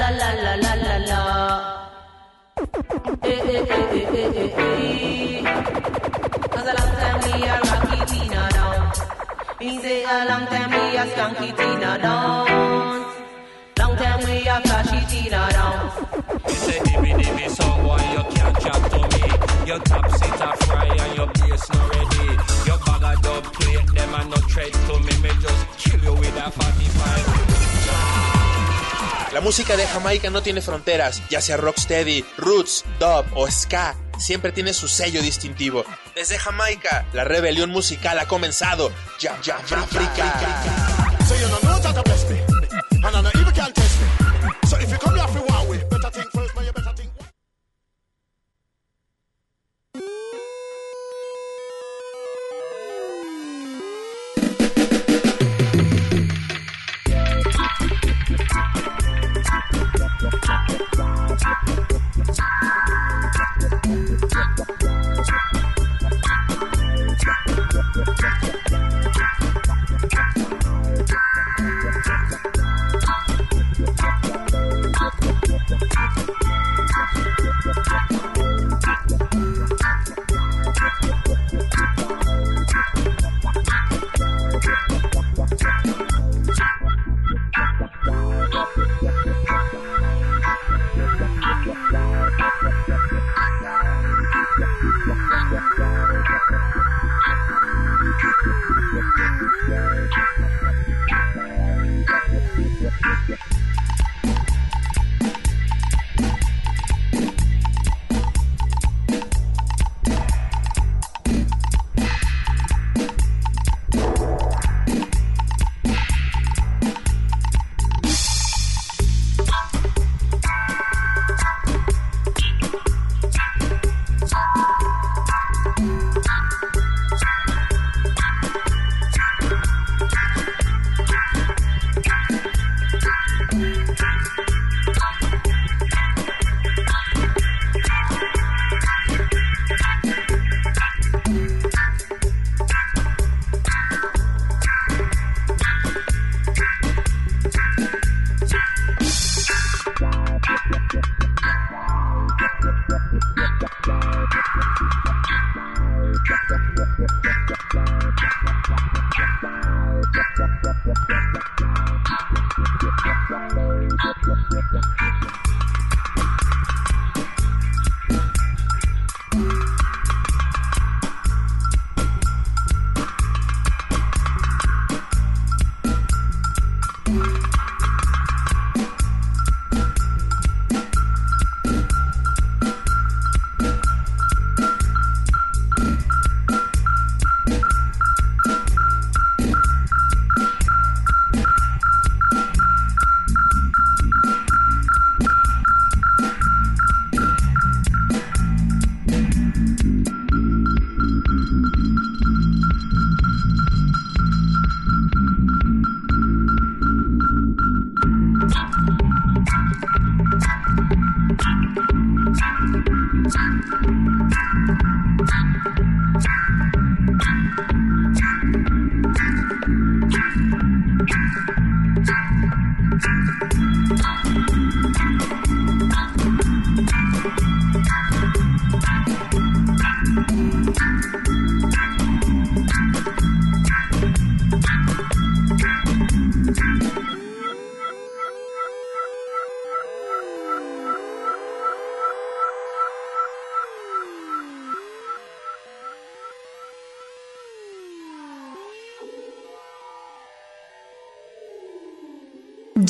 [0.00, 1.20] la la la la la la.
[3.22, 5.42] Eh eh eh eh eh eh eh.
[6.52, 8.80] Cause a long time we a rocky Tina down.
[9.60, 12.46] Me say a long time we a skanky Tina down.
[13.78, 15.78] Long time we a flashy Tina down.
[16.48, 19.24] You say dimmy dimmy someone you can't chat to me.
[19.68, 22.26] Your top seat a fry and your bass not ready.
[22.66, 25.12] Your bag of dub plate them a no tread to me.
[25.22, 27.49] Me just kill you with a 45.
[29.32, 34.50] La música de Jamaica no tiene fronteras, ya sea rocksteady, roots, dub o ska, siempre
[34.50, 35.84] tiene su sello distintivo.
[36.16, 38.90] Desde Jamaica, la rebelión musical ha comenzado.
[39.20, 40.34] Ya, ya, África.
[41.28, 41.46] So you
[68.06, 68.59] Jamaica.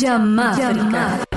[0.00, 1.29] Jamaica.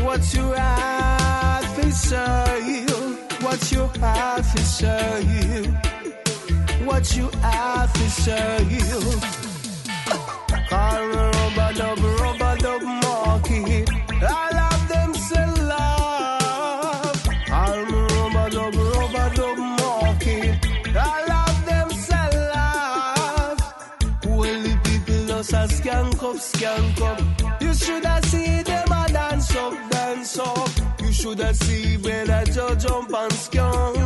[0.00, 2.90] what your heart desires,
[3.40, 5.66] what your heart desires,
[6.84, 9.38] what your heart desires.
[10.70, 13.90] All rubber dub, rubber dub market,
[14.22, 17.28] all of them sell love.
[17.50, 23.60] All rubber dub, rubber dub market, all of them sell love.
[24.24, 27.60] Well, the people just a skank up, skank up.
[27.62, 28.27] You should have
[30.38, 30.70] talk.
[31.00, 33.96] You should have seen when I just jump and skunk.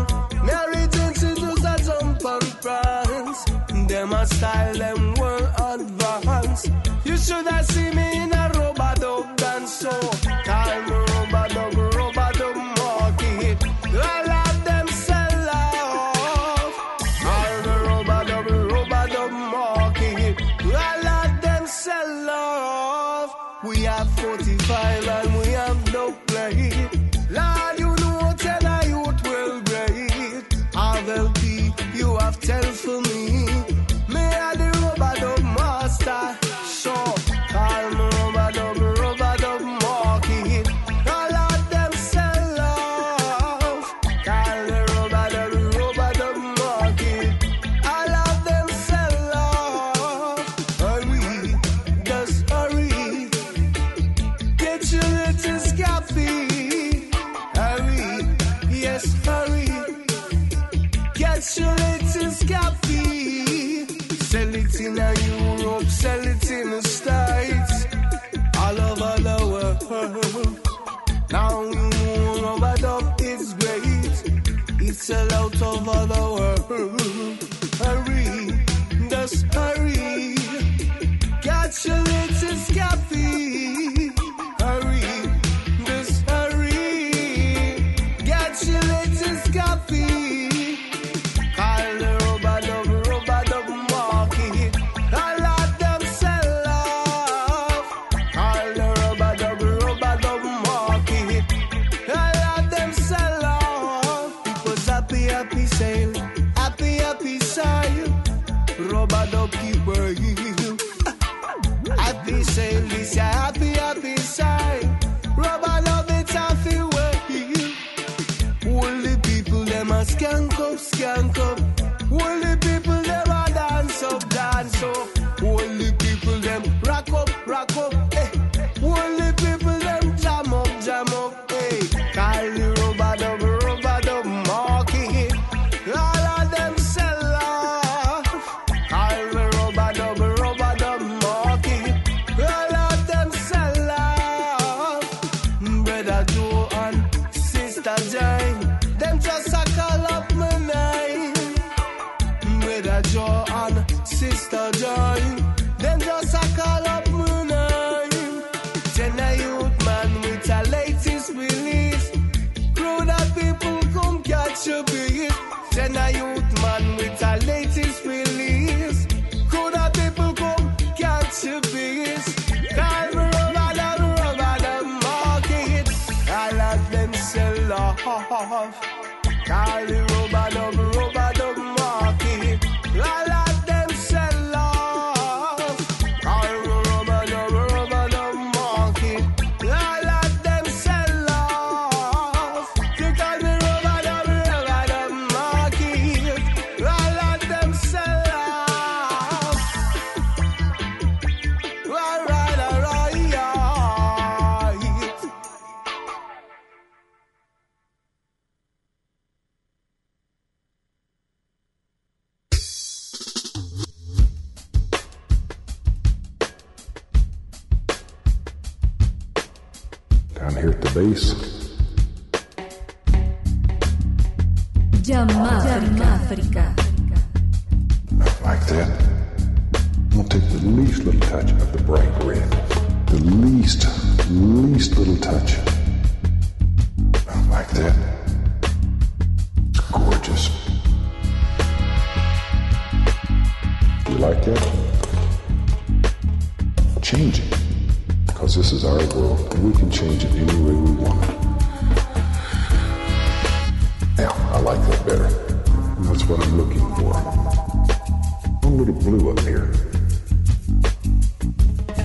[0.46, 3.40] Mary Jane, she just a jump and prance.
[3.88, 6.70] Them a style, them well advanced.
[7.04, 10.21] You should have seen me in a robot dog dance show.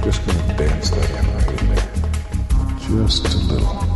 [0.08, 3.08] just gonna dance that handwriting there.
[3.08, 3.87] Just a little.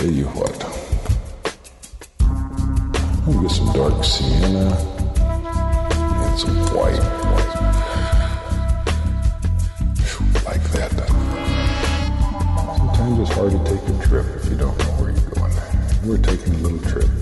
[0.00, 0.64] Tell you what.
[3.26, 4.72] I'll get some dark sienna
[6.24, 6.96] and some white.
[7.28, 7.54] white.
[10.46, 10.92] Like that.
[12.78, 15.52] Sometimes it's hard to take a trip if you don't know where you're going.
[16.08, 17.19] We're taking a little trip.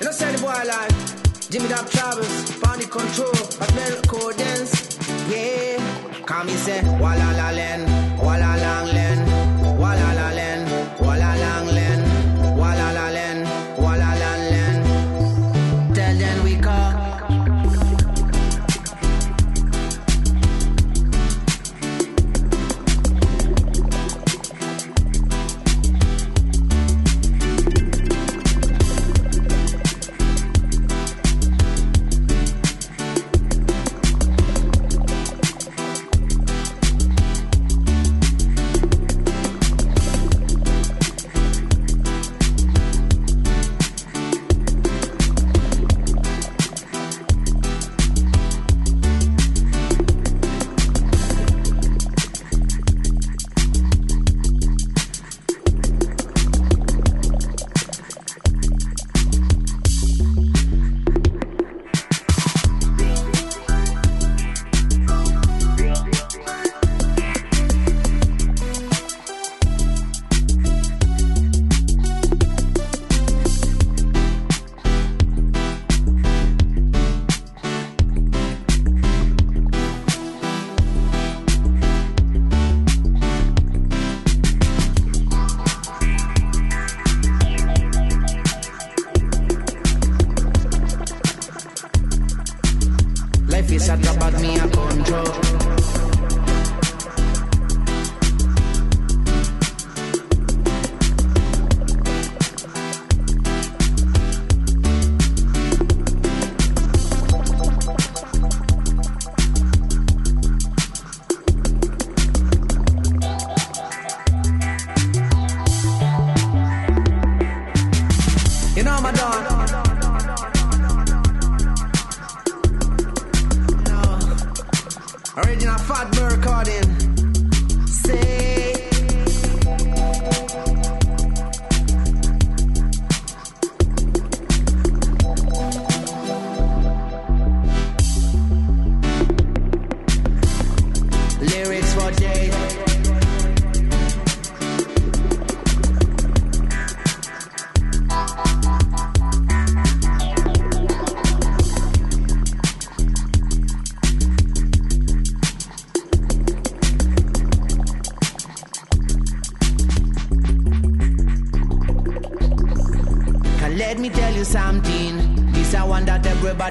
[0.00, 0.90] You know, say the boy like
[1.50, 3.68] Jimmy Dab Travels, Pony Control, but
[4.08, 4.72] Codens.
[5.30, 5.76] Yeah.
[6.24, 7.84] Come me say, Walla la len,
[8.16, 9.18] Walla lang len,
[9.76, 10.39] Walla la len,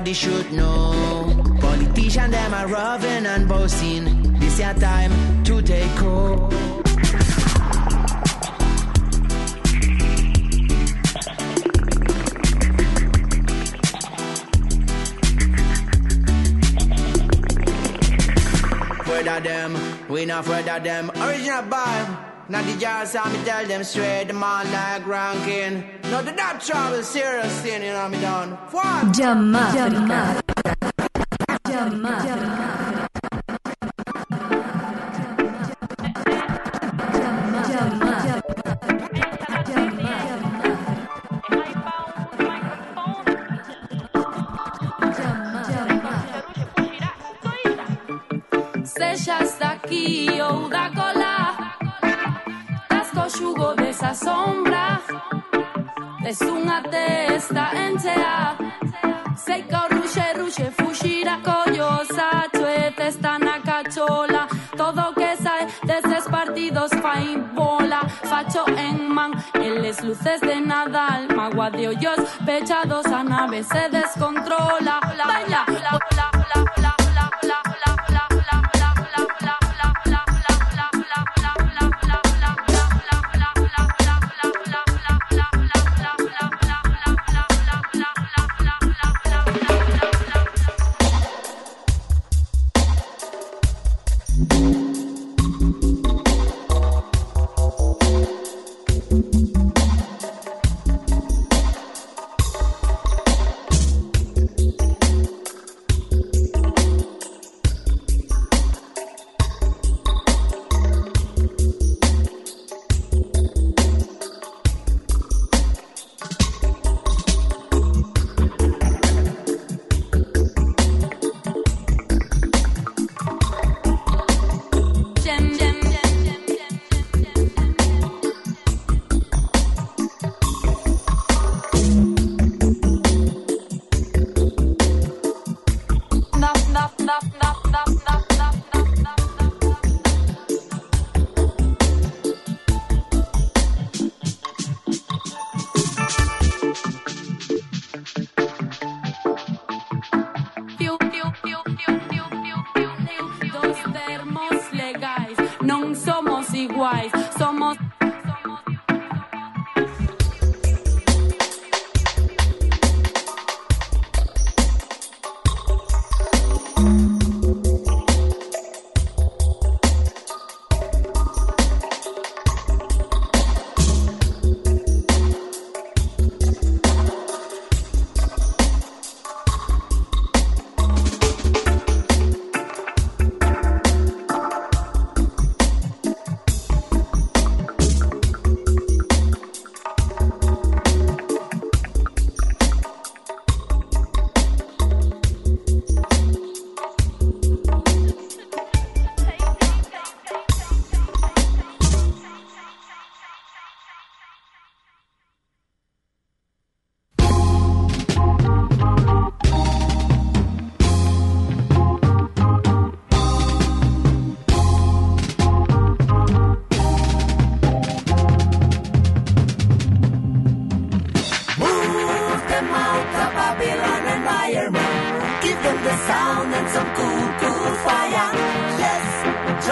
[0.09, 1.57] everybody should know.
[1.59, 4.39] Politicians them are roving and boasting.
[4.39, 5.11] This your time
[5.43, 6.53] to take hold.
[19.01, 19.77] Afraid them,
[20.09, 21.11] we not of them.
[21.11, 22.25] Original vibe.
[22.49, 25.98] Now the jazz saw me tell them straight, the man like ranking
[26.59, 28.51] job is serious, and I'm done.
[28.71, 29.15] What?
[29.15, 30.48] Jamaica.
[70.09, 74.98] Luces de Nadal Magua de hoyos pechados, a nave se descontrola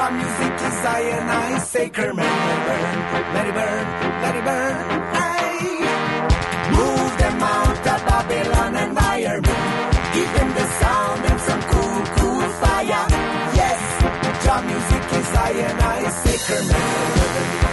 [0.07, 2.15] My music is iron, I sacred.
[2.15, 3.85] Let it burn, let it burn,
[4.23, 4.75] let it burn.
[5.19, 5.59] Hey,
[6.79, 9.41] Move them out of Babylon and iron.
[10.15, 13.05] Give them the sound and some cool, cool fire.
[13.59, 13.81] Yes,
[14.45, 17.66] your music is iron, I say sacred.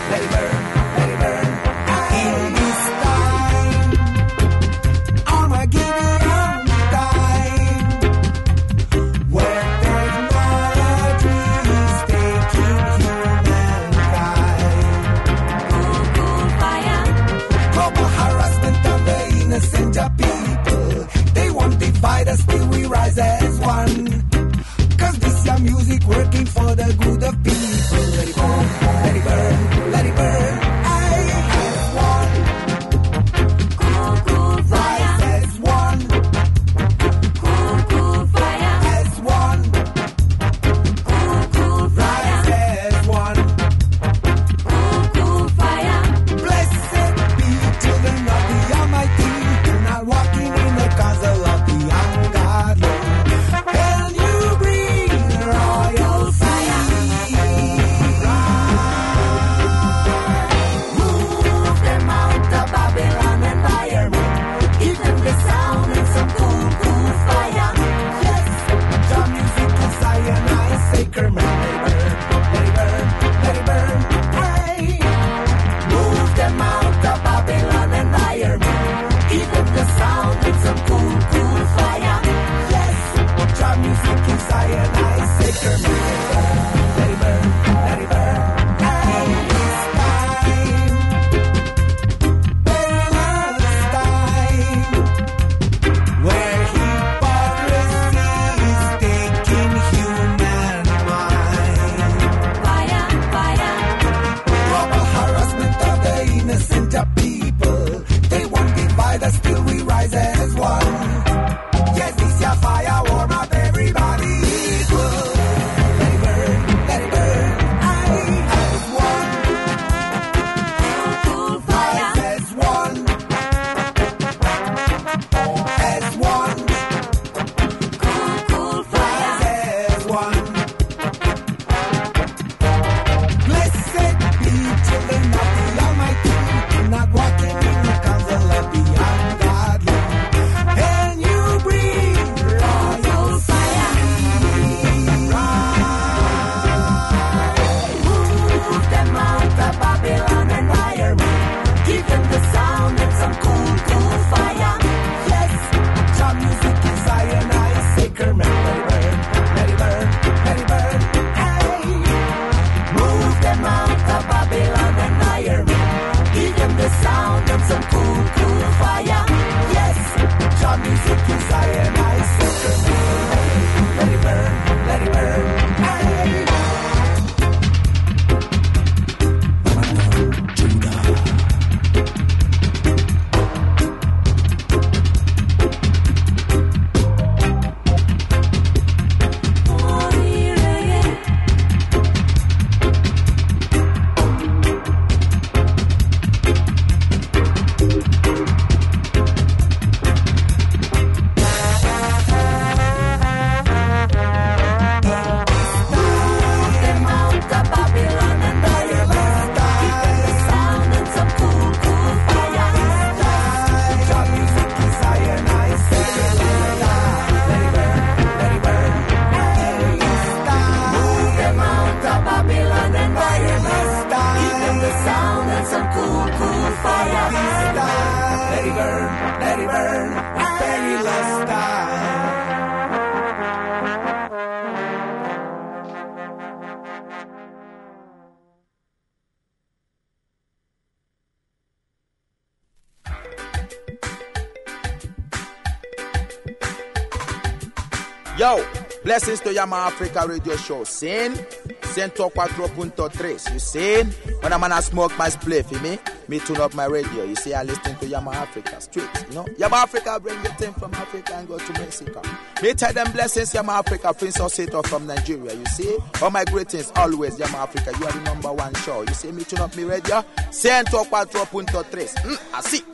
[249.34, 250.84] Blessings to Jamáfrica Radio Show.
[250.84, 253.52] Sin, 104.3.
[253.52, 254.02] You see?
[254.40, 255.98] When I'm gonna smoke my spliff, you me?
[256.28, 257.24] Me tune up my radio.
[257.24, 259.08] You see, I listen to Jamáfrica straight.
[259.30, 259.44] You know?
[259.58, 262.22] Jamáfrica bring the thing from Africa and go to Mexico.
[262.62, 265.52] Me tell them blessings, Jamáfrica, Prince Osito from Nigeria.
[265.52, 265.96] You see?
[266.22, 267.98] All my greetings always, Jamáfrica.
[267.98, 269.02] You are the number one show.
[269.02, 270.24] You see me tune up my radio?
[270.50, 271.82] 104.3.
[271.82, 272.84] Mm, I see.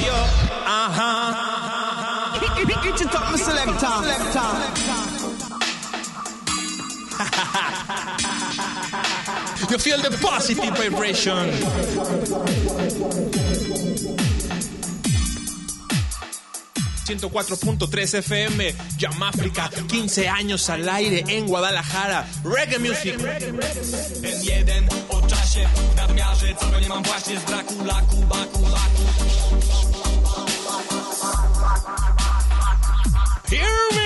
[0.00, 1.52] Yo, uh-huh.
[2.82, 3.36] Get it up, my
[9.70, 11.50] You feel the positive vibration.
[17.28, 22.26] 104.3 FM, Yamáfrica, 15 años al aire en Guadalajara.
[22.44, 23.16] Reggae Music.
[26.12, 29.02] rozmiarze Co nie mam właśnie z braku laku, baku, baku.
[33.50, 34.01] Here we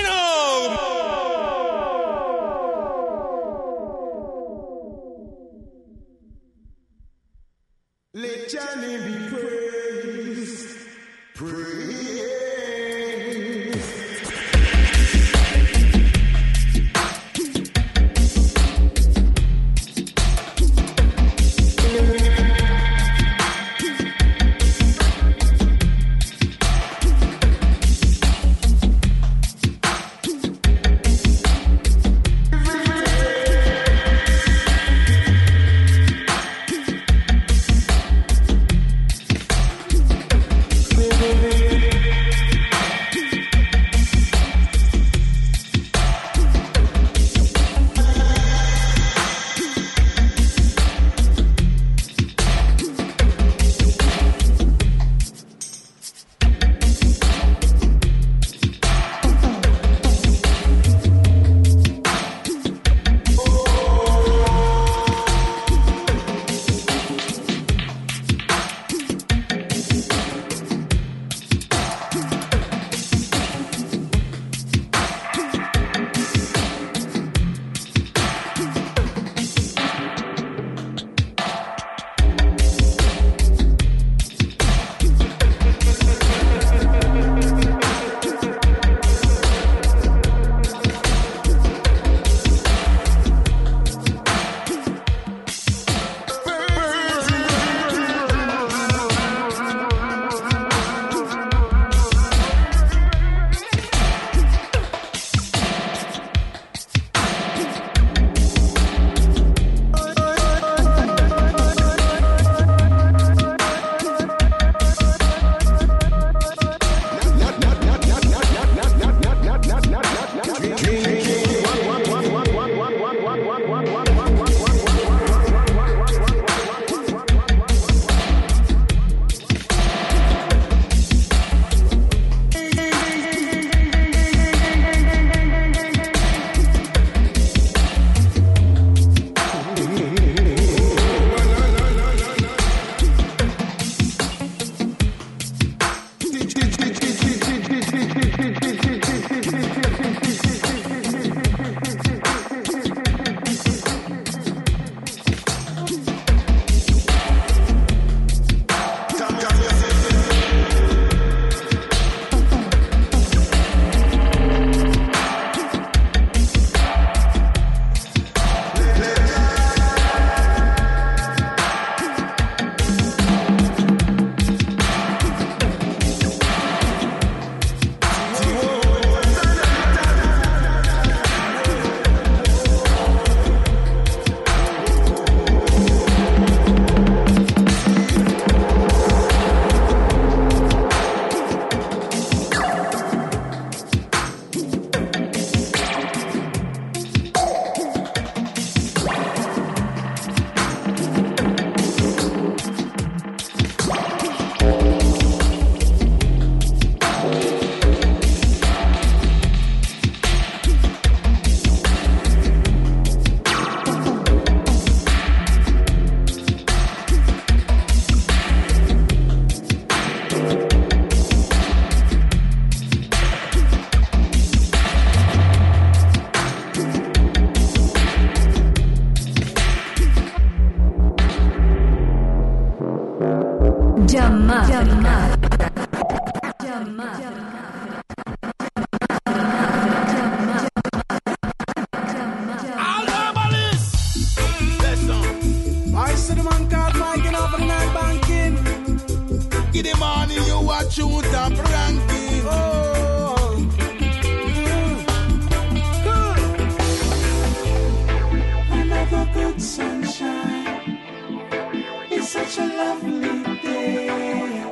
[262.47, 264.63] such a lovely day.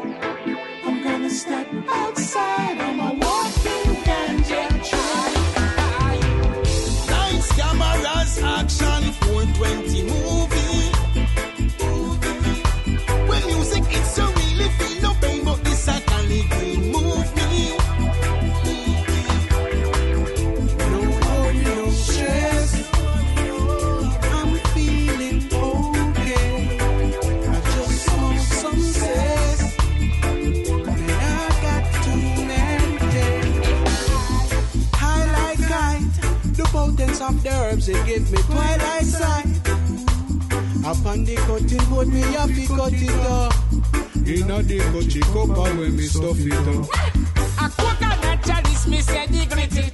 [0.86, 2.95] I'm gonna step outside
[37.88, 39.46] of the herbs they give me twilight sight.
[40.86, 43.56] Upon the cutting board, me have to cut it off.
[44.28, 46.86] Inna the cutty copper when me stuff it up.
[47.58, 49.85] A coconut chalice, me say the gritty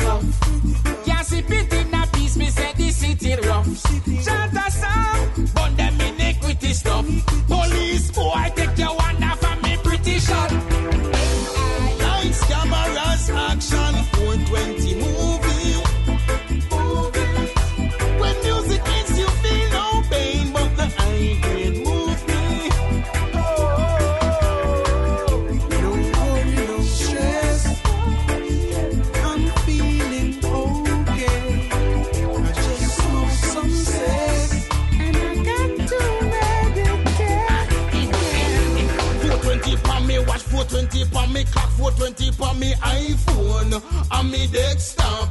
[42.61, 43.81] me iPhone,
[44.11, 45.29] and me desktop.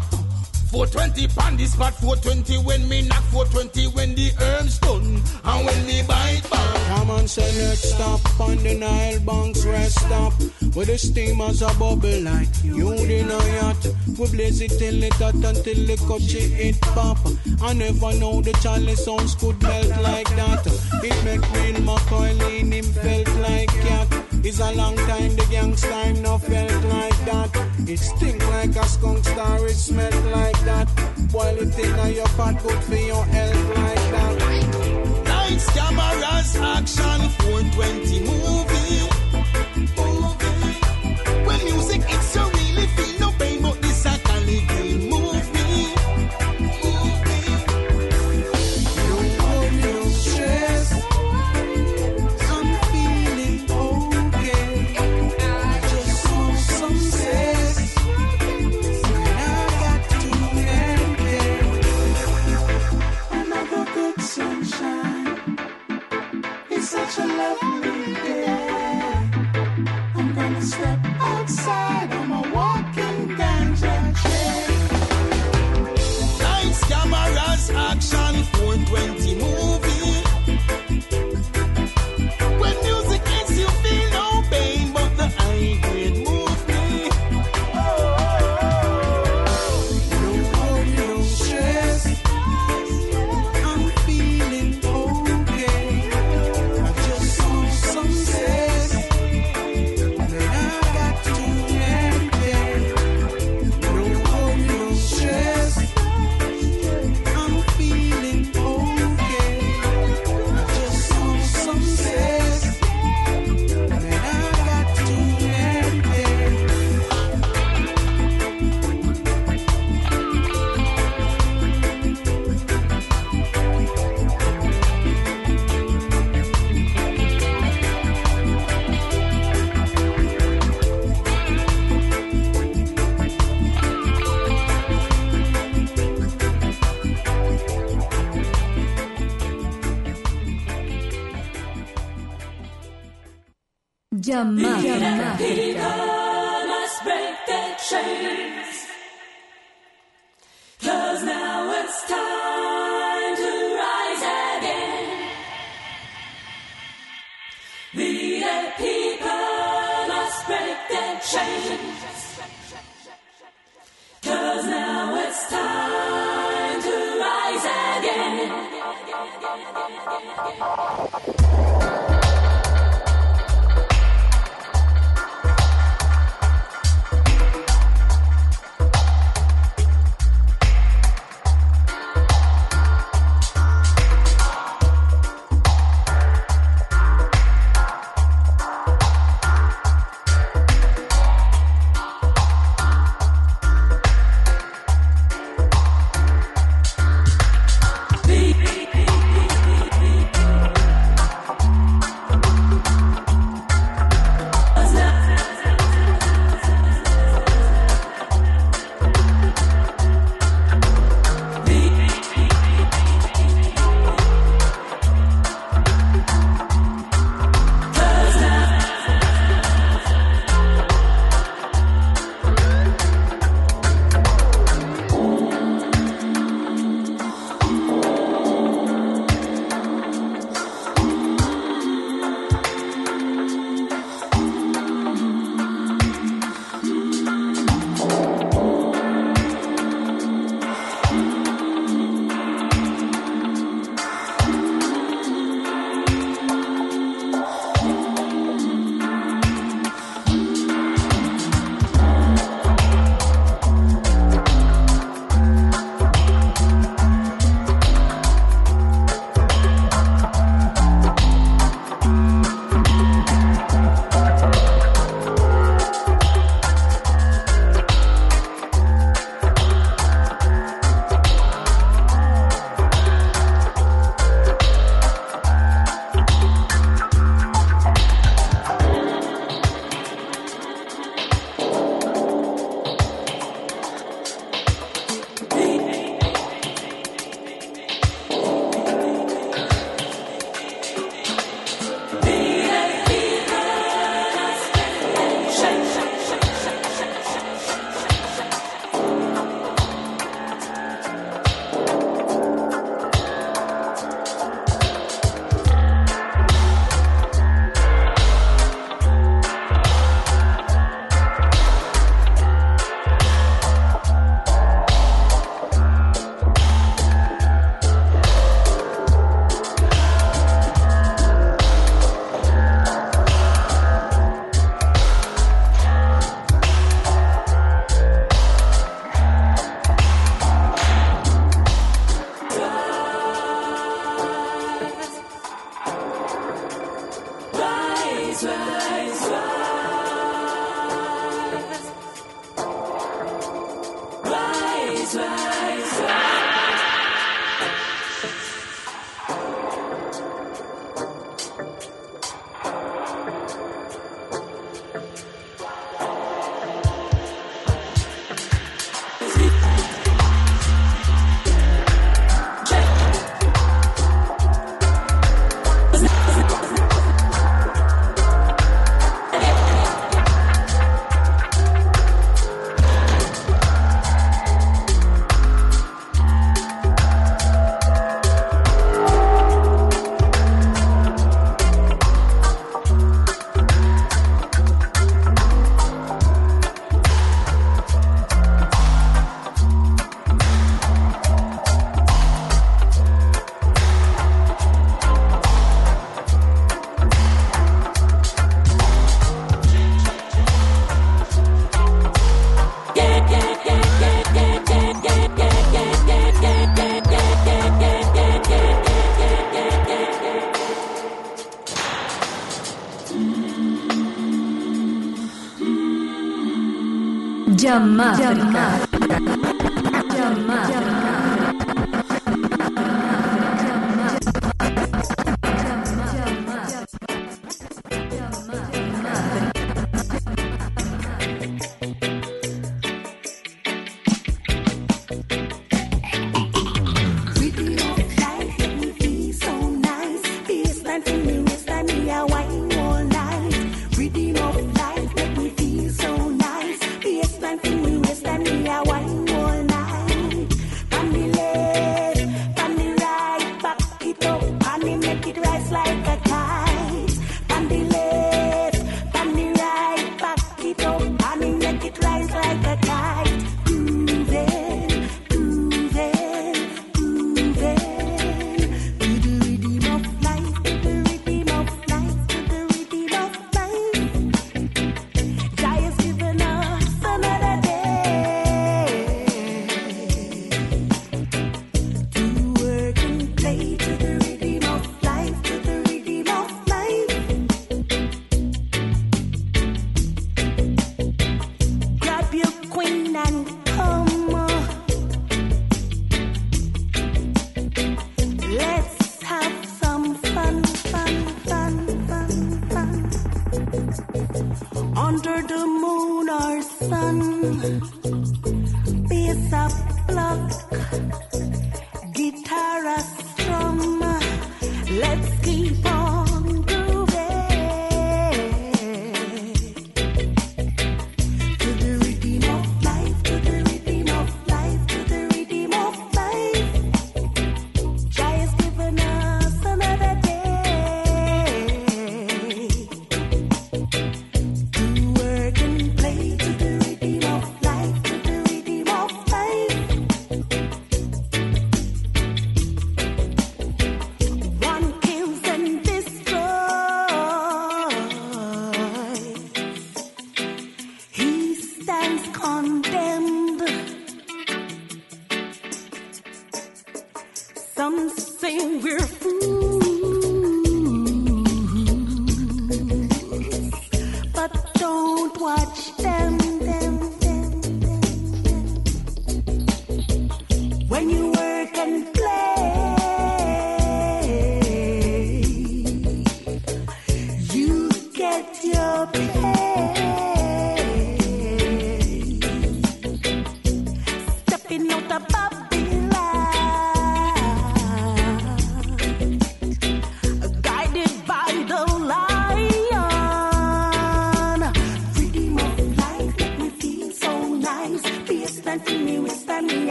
[0.71, 5.87] 420 pan the spot, 420 when me knock, 420 when the herbs done, and when
[5.87, 6.87] me bite back.
[6.89, 10.33] Come on, select stop on the Nile banks, rest stop.
[10.75, 13.87] With the steamers a bubble like you in a yacht.
[14.19, 17.19] We blaze it till it hot until the coachy it pop.
[17.63, 20.67] I never know the chalice sounds could melt like that.
[21.03, 24.30] It make real McCoy lean him felt like cat.
[24.43, 27.51] It's a long time the gangsta no felt like that.
[27.87, 30.89] It stink like a skunk star, it smell like that.
[31.31, 35.29] Boil it in your pot, good for your health like that.
[35.29, 38.80] Lights, cameras, action, 420 movie.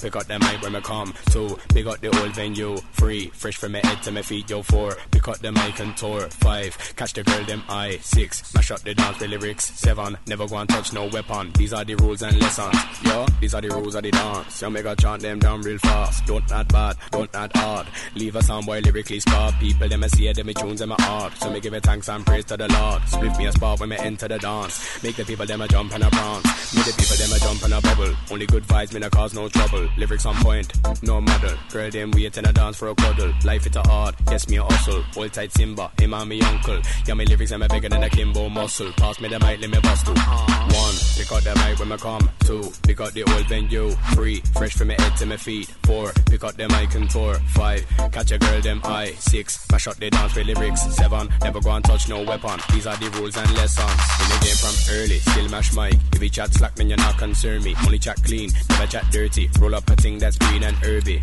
[0.00, 1.12] pick up the mic when me come.
[1.30, 2.76] Two, pick up the old venue.
[2.92, 4.48] Three, fresh from my head to my feet.
[4.48, 6.22] Yo, four, pick up the mic and tour.
[6.30, 7.98] Five, catch the girl them eye.
[8.00, 9.66] Six, mash up the dance the lyrics.
[9.78, 11.52] Seven, never go and touch no weapon.
[11.58, 12.76] These are the rules and lessons.
[13.02, 14.62] Yo, these are the rules of the dance.
[14.62, 16.26] Yo, make a chant them down real fast.
[16.26, 17.86] Don't add bad, don't add hard.
[18.14, 19.54] Leave a soundboy lyrically scarred.
[19.60, 21.32] People them a see them a tunes them a art.
[21.36, 23.02] So me give it thanks and praise to the Lord.
[23.08, 25.02] Split me a spot when me enter the dance.
[25.02, 26.74] Make the people them a jump and a prance.
[26.74, 28.16] Make the people them a jump and a bubble.
[28.30, 29.85] Only good vibes me call cause no trouble.
[29.96, 30.72] Lyrics on point,
[31.02, 31.56] no model.
[31.70, 33.32] Girl, them wait and a dance for a cuddle.
[33.44, 35.04] Life it a hard, yes me a hustle.
[35.16, 36.80] Old tight Simba, him and me uncle.
[37.06, 38.92] Yeah, my lyrics am a bigger than a Kimbo muscle.
[38.92, 40.12] Pass me the mic, let me bust two.
[40.12, 42.30] One, pick up the mic when I come.
[42.40, 43.90] Two, pick up the old venue.
[44.14, 45.68] Three, fresh from my head to my feet.
[45.84, 47.34] Four, pick up the mic and tour.
[47.54, 49.12] Five, catch a girl, them eye.
[49.18, 50.82] Six, mash up the dance with lyrics.
[50.96, 52.58] Seven, never go and touch no weapon.
[52.72, 53.90] These are the rules and lessons.
[54.20, 55.94] In the game from early, still mash mic.
[56.12, 57.74] If you chat slack, then you're not concern me.
[57.84, 59.50] Only chat clean, never chat dirty.
[59.60, 61.22] Roll up a thing that's green and herby.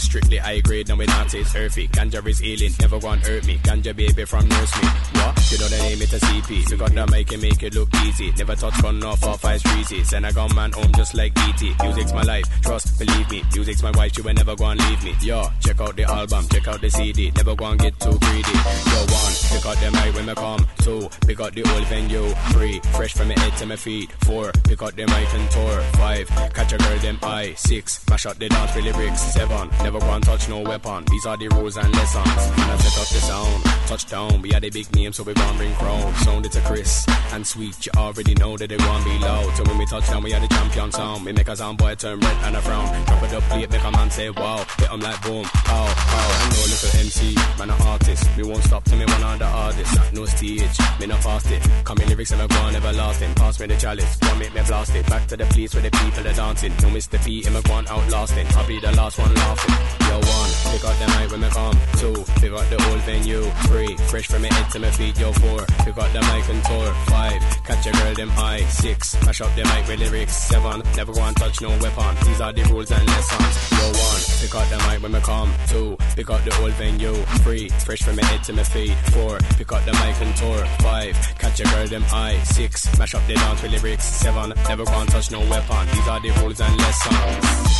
[0.00, 1.86] Strictly high grade, now we not taste earthy.
[1.88, 3.58] Ganja is healing, never want hurt me.
[3.58, 4.88] Ganja baby from nurse me.
[4.88, 5.52] What?
[5.52, 6.70] You know the name, it's a CP.
[6.70, 8.32] You got the mic and make it look easy.
[8.32, 10.04] Never touch gun off off five streezy.
[10.04, 11.60] Send a gun man home just like ET.
[11.82, 13.42] Music's my life, trust, believe me.
[13.54, 15.14] Music's my wife, she will never go and leave me.
[15.22, 17.30] Yo, check out the album, check out the CD.
[17.32, 18.56] Never go and get too greedy.
[18.90, 20.66] Yo, one, pick out the mic when me come.
[20.78, 22.28] Two, pick out the old venue.
[22.52, 24.10] Three, fresh from my head to my feet.
[24.24, 25.80] Four, pick out the mic and tour.
[25.98, 27.54] Five, catch a girl, them eye.
[27.56, 29.20] Six, mash up the dance for lyrics.
[29.20, 31.04] Seven, never go and touch no weapon.
[31.10, 32.26] These are the rules and lessons.
[32.26, 33.64] And I set up the sound.
[33.88, 36.14] Touchdown, we are the big name, so we gon' bring crown.
[36.16, 37.86] Sound it to Chris and sweet.
[37.86, 39.56] You already know that they gon' be loud.
[39.56, 41.24] So when we touch down, we are the champion sound.
[41.24, 43.04] We make a sound boy turn red and a frown.
[43.06, 44.64] Drop it up, plate, make a man say wow.
[44.78, 46.28] Hit 'em like boom, pow, pow.
[46.40, 48.24] I know little MC, man, an artist.
[48.36, 49.96] We won't stop till me one of the artists.
[50.12, 51.62] No stage, me not fast it.
[51.84, 53.34] Come in lyrics and I go on everlasting.
[53.34, 55.06] Pass me the chalice, one make me blast it.
[55.06, 56.72] Back to the place where the people are dancing.
[56.82, 57.24] No Mr.
[57.24, 58.46] P, him a go on outlasting.
[58.56, 59.79] I'll be the last one laughing.
[60.08, 61.78] Yo, one, pick up the mic when me come.
[61.98, 63.42] Two, pick up the old venue.
[63.66, 65.18] Three, fresh from my head to my feet.
[65.18, 66.92] Yo, four, pick up the mic and tour.
[67.06, 68.64] Five, catch a girl, them eye.
[68.68, 70.34] Six, mash up the mic with lyrics.
[70.34, 72.16] Seven, never go and touch no weapon.
[72.26, 73.70] These are the rules and lessons.
[73.72, 75.52] Yo, one, pick up the mic when me come.
[75.68, 77.14] Two, pick up the old venue.
[77.44, 78.94] Three, fresh from my head to my feet.
[79.12, 80.64] Four, pick up the mic and tour.
[80.80, 82.38] Five, catch a girl, them eye.
[82.44, 84.04] Six, mash up the dance with lyrics.
[84.04, 85.86] Seven, never go and touch no weapon.
[85.94, 87.70] These are the rules and lessons.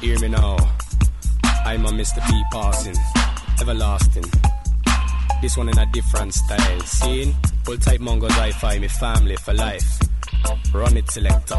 [0.00, 0.56] Hear me now.
[1.64, 2.20] I'm a Mr.
[2.26, 2.96] P passing,
[3.60, 4.24] everlasting.
[5.40, 6.80] This one in a different style.
[6.80, 7.34] Seeing?
[7.64, 10.00] Full type mongos I fi me family for life.
[10.72, 11.58] Run it selector.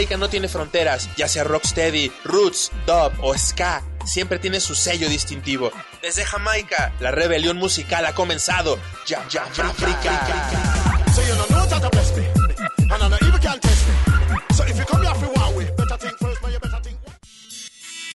[0.00, 5.10] Jamaica no tiene fronteras, ya sea rocksteady, roots, dub o ska, siempre tiene su sello
[5.10, 5.70] distintivo.
[6.00, 8.78] Desde Jamaica, la rebelión musical ha comenzado.
[9.06, 10.69] Ya, ya, ya.